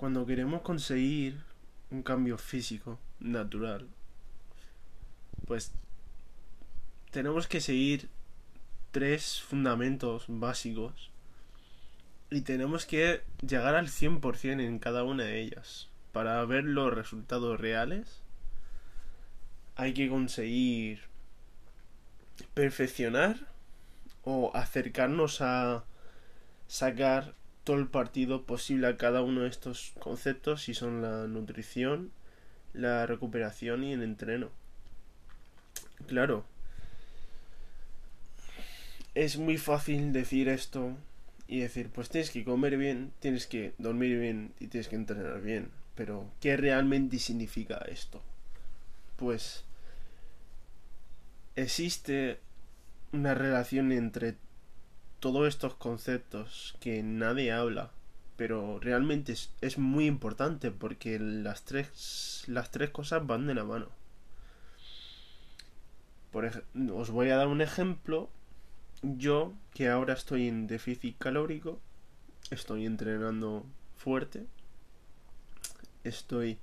[0.00, 1.42] cuando queremos conseguir
[1.90, 3.86] un cambio físico natural,
[5.46, 5.72] pues
[7.10, 8.08] tenemos que seguir
[8.92, 11.10] tres fundamentos básicos
[12.30, 15.90] y tenemos que llegar al 100% en cada una de ellas.
[16.12, 18.22] Para ver los resultados reales
[19.76, 21.02] hay que conseguir
[22.54, 23.36] perfeccionar
[24.24, 25.84] o acercarnos a
[26.68, 27.34] sacar
[27.64, 32.10] todo el partido posible a cada uno de estos conceptos si son la nutrición,
[32.72, 34.50] la recuperación y el entreno.
[36.06, 36.44] Claro,
[39.14, 40.96] es muy fácil decir esto
[41.46, 45.40] y decir, pues tienes que comer bien, tienes que dormir bien y tienes que entrenar
[45.40, 45.68] bien.
[45.96, 48.22] Pero, ¿qué realmente significa esto?
[49.16, 49.64] Pues
[51.56, 52.38] existe
[53.12, 54.36] una relación entre
[55.20, 57.90] todos estos conceptos que nadie habla,
[58.36, 63.88] pero realmente es, muy importante porque las tres, las tres cosas van de la mano.
[66.32, 66.50] Por
[66.94, 68.30] os voy a dar un ejemplo.
[69.02, 71.80] Yo, que ahora estoy en déficit calórico,
[72.50, 73.64] estoy entrenando
[73.96, 74.46] fuerte,
[76.04, 76.58] estoy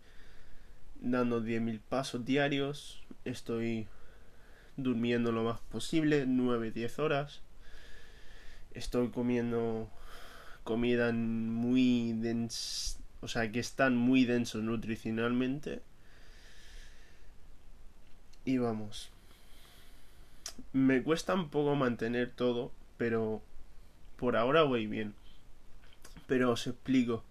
[0.99, 3.87] dando 10.000 pasos diarios, estoy
[4.77, 7.41] durmiendo lo más posible, 9-10 horas,
[8.77, 9.89] estoy comiendo
[10.63, 15.81] comida muy densa, o sea, que están muy densos nutricionalmente.
[18.45, 19.09] Y vamos,
[20.73, 23.41] me cuesta un poco mantener todo, pero
[24.17, 25.13] por ahora voy bien.
[26.27, 27.23] Pero os explico.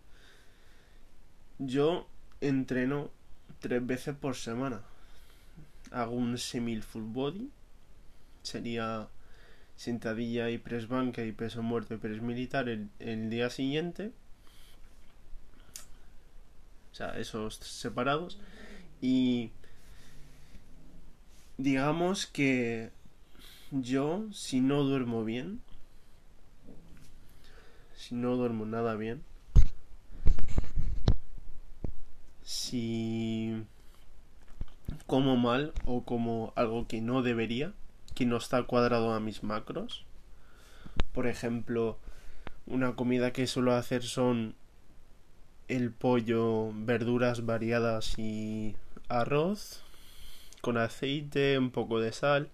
[1.58, 2.06] Yo
[2.40, 3.10] entreno
[3.60, 4.82] tres veces por semana.
[5.90, 7.50] Hago un semil full body.
[8.42, 9.08] Sería
[9.76, 14.12] sentadilla y press banca y peso muerto y press militar el, el día siguiente.
[16.92, 18.38] O sea, esos separados.
[19.00, 19.50] Y
[21.58, 22.90] digamos que
[23.70, 25.60] yo, si no duermo bien,
[27.96, 29.22] si no duermo nada bien,
[32.42, 33.64] si
[35.06, 37.72] como mal o como algo que no debería,
[38.16, 40.04] que no está cuadrado a mis macros,
[41.12, 41.98] por ejemplo,
[42.66, 44.56] una comida que suelo hacer son
[45.68, 48.74] el pollo, verduras variadas y
[49.08, 49.84] arroz
[50.60, 52.50] con aceite, un poco de sal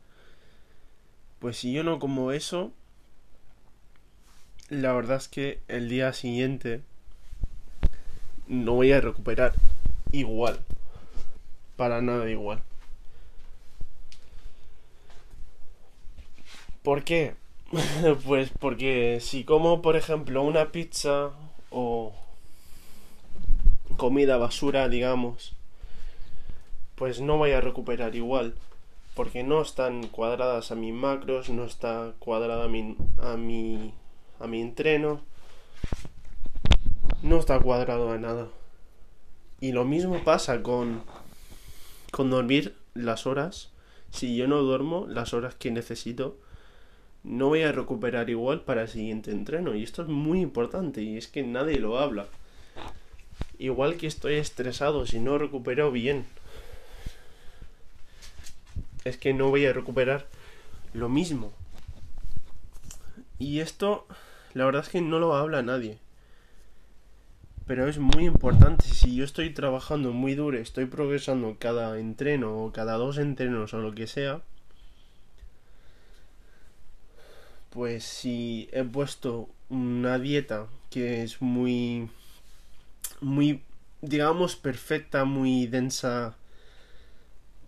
[1.43, 2.71] pues si yo no como eso,
[4.69, 6.83] la verdad es que el día siguiente
[8.47, 9.53] no voy a recuperar
[10.13, 10.61] igual.
[11.75, 12.63] Para nada igual.
[16.83, 17.35] ¿Por qué?
[18.27, 21.31] pues porque si como, por ejemplo, una pizza
[21.71, 22.13] o
[23.97, 25.55] comida basura, digamos,
[26.97, 28.55] pues no voy a recuperar igual
[29.15, 33.93] porque no están cuadradas a mis macros, no está cuadrada a mi, a mi,
[34.41, 35.21] a mi entreno,
[37.23, 38.49] no está cuadrado a nada.
[39.61, 41.03] Y lo mismo pasa con,
[42.11, 43.71] con dormir las horas.
[44.11, 46.39] Si yo no duermo las horas que necesito,
[47.25, 49.75] no voy a recuperar igual para el siguiente entreno.
[49.75, 52.27] Y esto es muy importante y es que nadie lo habla.
[53.59, 56.27] Igual que estoy estresado si no recupero bien
[59.05, 60.27] es que no voy a recuperar
[60.95, 61.53] lo mismo.
[63.39, 64.07] Y esto,
[64.55, 65.99] la verdad es que no lo habla nadie.
[67.67, 68.85] Pero es muy importante.
[68.85, 73.81] Si yo estoy trabajando muy duro, estoy progresando cada entreno o cada dos entrenos o
[73.81, 74.43] lo que sea,
[77.73, 82.11] pues si he puesto una dieta que es muy,
[83.21, 83.63] muy,
[84.03, 86.37] digamos, perfecta, muy densa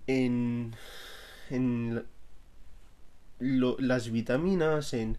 [0.07, 0.75] en
[1.51, 2.05] en
[3.39, 5.19] las vitaminas, en,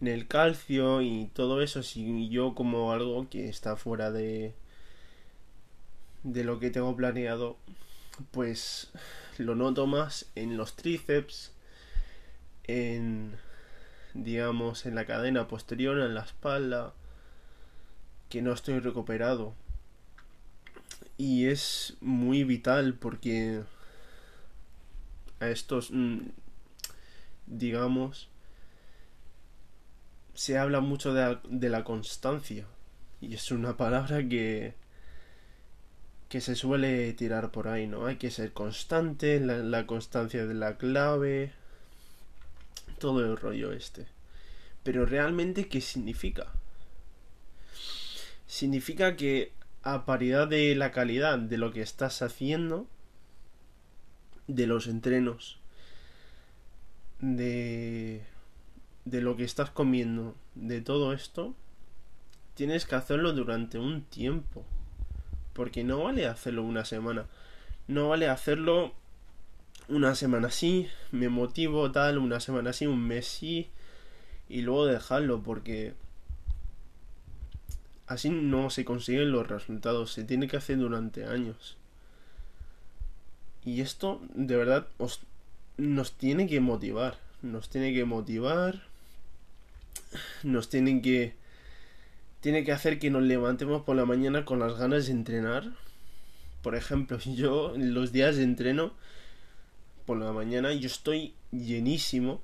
[0.00, 4.54] en el calcio y todo eso, si yo como algo que está fuera de,
[6.22, 7.56] de lo que tengo planeado,
[8.30, 8.90] pues
[9.38, 11.52] lo noto más en los tríceps,
[12.64, 13.36] en
[14.24, 16.94] digamos en la cadena posterior, en la espalda,
[18.28, 19.54] que no estoy recuperado.
[21.16, 23.62] Y es muy vital porque
[25.40, 26.18] a estos, mm,
[27.46, 28.28] digamos,
[30.34, 32.66] se habla mucho de la, constancia
[33.20, 34.74] y es una palabra que
[36.28, 38.06] que se suele tirar por ahí, ¿no?
[38.06, 41.52] Hay que ser constante, la, la constancia de la clave,
[42.98, 44.06] todo el rollo este.
[44.82, 46.52] Pero realmente, ¿qué significa?
[48.46, 49.52] Significa que
[49.82, 52.86] a paridad de la calidad de lo que estás haciendo,
[54.46, 55.58] de los entrenos,
[57.20, 58.22] de,
[59.04, 61.54] de lo que estás comiendo, de todo esto,
[62.54, 64.64] tienes que hacerlo durante un tiempo.
[65.52, 67.26] Porque no vale hacerlo una semana.
[67.86, 68.94] No vale hacerlo
[69.88, 73.68] una semana así, me motivo tal, una semana así, un mes sí,
[74.48, 75.94] y luego dejarlo porque
[78.06, 81.76] así no se consiguen los resultados, se tiene que hacer durante años.
[83.64, 85.20] Y esto de verdad os,
[85.76, 88.82] nos tiene que motivar, nos tiene que motivar,
[90.42, 91.34] nos tiene que
[92.40, 95.70] tiene que hacer que nos levantemos por la mañana con las ganas de entrenar.
[96.62, 98.92] Por ejemplo, yo los días de entreno
[100.08, 102.40] por la mañana yo estoy llenísimo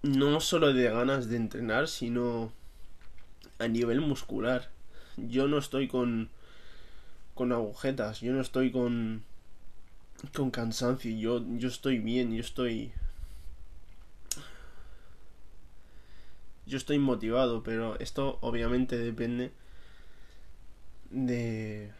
[0.00, 2.54] no solo de ganas de entrenar, sino
[3.58, 4.70] a nivel muscular.
[5.18, 6.30] Yo no estoy con
[7.34, 9.24] con agujetas, yo no estoy con
[10.32, 12.92] con cansancio, yo yo estoy bien, yo estoy
[16.64, 19.52] yo estoy motivado, pero esto obviamente depende
[21.10, 21.90] de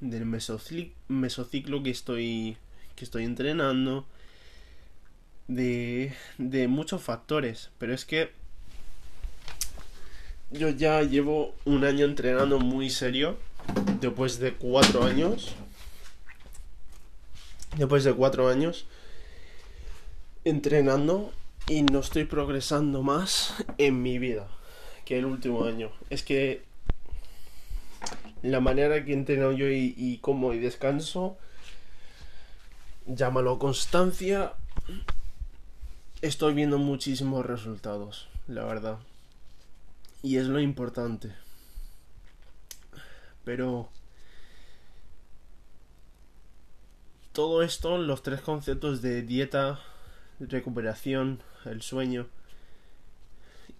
[0.00, 2.58] del mesociclo que estoy
[2.98, 4.04] que estoy entrenando
[5.46, 8.32] de de muchos factores, pero es que
[10.50, 13.38] yo ya llevo un año entrenando muy serio
[14.00, 15.54] después de cuatro años
[17.76, 18.86] después de cuatro años
[20.44, 21.32] entrenando
[21.68, 24.48] y no estoy progresando más en mi vida
[25.04, 25.90] que el último año.
[26.10, 26.62] Es que
[28.42, 31.36] la manera que entreno yo y, y como y descanso,
[33.08, 34.52] llámalo constancia,
[36.20, 38.98] estoy viendo muchísimos resultados, la verdad.
[40.22, 41.32] Y es lo importante.
[43.44, 43.88] Pero
[47.32, 49.80] todo esto, los tres conceptos de dieta,
[50.38, 52.26] recuperación, el sueño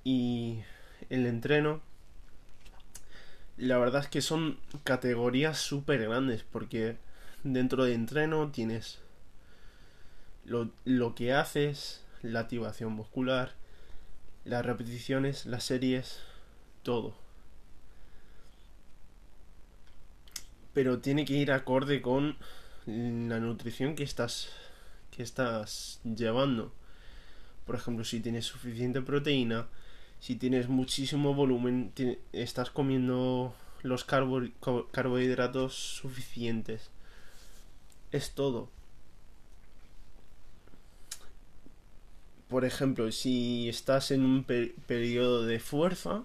[0.04, 0.62] y
[1.10, 1.82] el entreno,
[3.58, 6.96] la verdad es que son categorías súper grandes porque
[7.42, 9.00] dentro de entreno tienes
[10.48, 13.54] lo, lo, que haces, la activación muscular,
[14.44, 16.20] las repeticiones, las series,
[16.82, 17.14] todo.
[20.72, 22.36] Pero tiene que ir acorde con
[22.86, 24.48] la nutrición que estás
[25.10, 26.72] que estás llevando.
[27.66, 29.66] Por ejemplo, si tienes suficiente proteína,
[30.20, 31.92] si tienes muchísimo volumen,
[32.32, 34.40] estás comiendo los carbo
[34.92, 36.90] carbohidratos suficientes.
[38.12, 38.70] Es todo.
[42.48, 46.24] Por ejemplo, si estás en un per periodo de fuerza,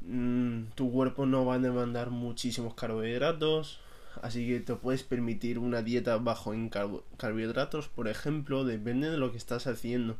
[0.00, 3.80] mmm, tu cuerpo no va a demandar muchísimos carbohidratos,
[4.22, 9.30] así que te puedes permitir una dieta bajo en carbohidratos, por ejemplo, depende de lo
[9.30, 10.16] que estás haciendo.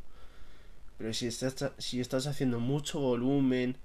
[0.99, 3.77] Pero si estás, si estás haciendo mucho volumen,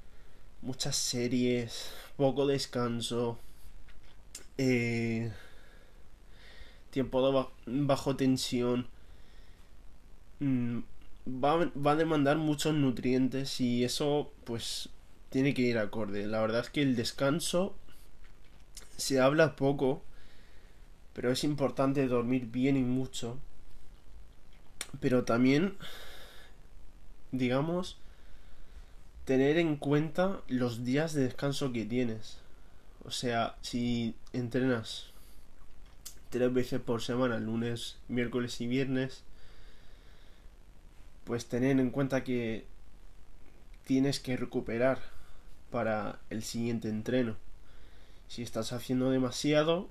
[0.62, 3.40] muchas series, poco descanso,
[4.58, 5.32] eh,
[6.92, 8.88] tiempo bajo tensión,
[10.40, 10.80] mm,
[11.44, 14.90] va, va a demandar muchos nutrientes y eso pues
[15.30, 16.28] tiene que ir acorde.
[16.28, 17.76] La verdad es que el descanso
[18.98, 20.02] se habla poco,
[21.14, 23.38] pero es importante dormir bien y mucho.
[25.00, 25.76] Pero también,
[27.32, 27.98] digamos,
[29.26, 32.38] tener en cuenta los días de descanso que tienes.
[33.04, 35.08] O sea, si entrenas
[36.30, 39.24] tres veces por semana, lunes, miércoles y viernes,
[41.28, 42.66] pues tener en cuenta que
[43.84, 45.00] tienes que recuperar
[45.70, 47.36] para el siguiente entreno.
[48.30, 49.90] Si estás haciendo demasiado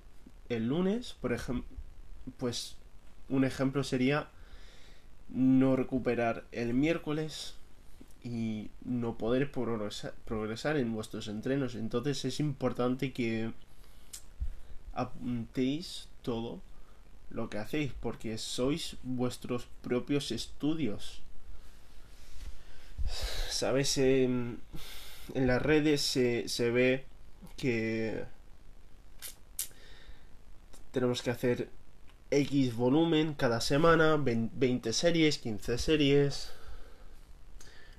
[0.48, 1.68] el lunes, por ejemplo,
[2.38, 2.76] pues
[3.28, 4.30] un ejemplo sería
[5.28, 7.54] no recuperar el miércoles
[8.24, 11.74] y no poder progresar, progresar en vuestros entrenos.
[11.74, 13.52] Entonces es importante que
[14.94, 16.62] apuntéis todo
[17.28, 21.25] lo que hacéis porque sois vuestros propios estudios.
[23.50, 24.60] Sabes, en,
[25.34, 27.04] las redes se, se ve
[27.56, 28.24] que
[30.92, 31.68] tenemos que hacer
[32.30, 36.50] X volumen cada semana, 20 series, 15 series.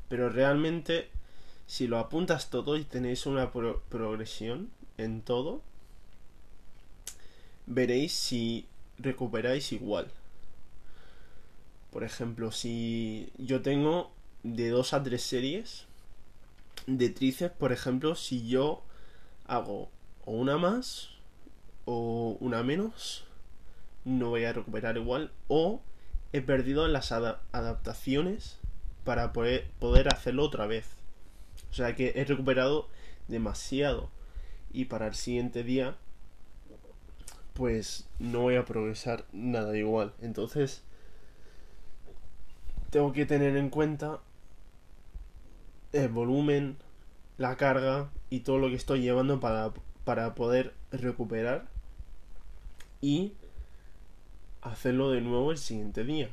[0.09, 1.09] Pero realmente,
[1.65, 5.61] si lo apuntas todo y tenéis una pro progresión en todo,
[7.65, 10.11] veréis si recuperáis igual.
[11.91, 14.11] Por ejemplo, si yo tengo
[14.43, 15.85] de 2 a 3 series,
[16.85, 18.83] de tríceps, por ejemplo, si yo
[19.45, 19.89] hago
[20.25, 21.09] o una más
[21.85, 23.25] o una menos,
[24.05, 25.81] no voy a recuperar igual o
[26.33, 28.57] he perdido las adaptaciones
[29.03, 30.85] para poder, poder hacerlo otra vez.
[31.71, 32.89] O sea que he recuperado
[33.27, 34.09] demasiado
[34.71, 35.95] y para el siguiente día
[37.53, 40.13] pues no voy a progresar nada igual.
[40.21, 40.83] Entonces
[42.91, 44.19] tengo que tener en cuenta
[45.93, 46.77] el volumen,
[47.37, 49.71] la carga y todo lo que estoy llevando para,
[50.03, 51.67] para poder recuperar
[53.01, 53.33] y
[54.61, 56.29] hacerlo de nuevo el siguiente día.